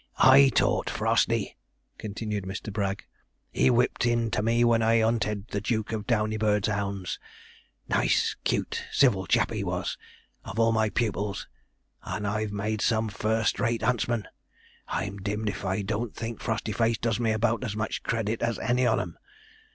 I 0.17 0.49
taught 0.49 0.89
Frosty,' 0.89 1.55
continued 1.99 2.43
Mr. 2.45 2.73
Bragg. 2.73 3.05
'He 3.51 3.69
whipped 3.69 4.03
in 4.07 4.31
to 4.31 4.41
me 4.41 4.63
when 4.63 4.81
I 4.81 4.99
'unted 4.99 5.49
the 5.49 5.61
Duke 5.61 5.91
of 5.91 6.07
Downeybird's 6.07 6.67
'ounds 6.67 7.19
nice, 7.87 8.35
'cute, 8.43 8.83
civil 8.91 9.27
chap 9.27 9.51
he 9.53 9.63
was 9.63 9.99
of 10.43 10.57
all 10.59 10.71
my 10.71 10.89
pupils 10.89 11.47
and 12.01 12.25
I've 12.25 12.51
made 12.51 12.81
some 12.81 13.09
first 13.09 13.59
rate 13.59 13.83
'untsmen, 13.83 14.27
I'm 14.87 15.17
dim'd 15.19 15.49
if 15.49 15.63
I 15.63 15.83
don't 15.83 16.15
think 16.15 16.39
Frostyface 16.41 16.97
does 16.97 17.19
me 17.19 17.31
about 17.31 17.63
as 17.63 17.75
much 17.75 18.01
credit 18.01 18.41
as 18.41 18.57
any 18.57 18.87
on 18.87 18.99
'em. 18.99 19.17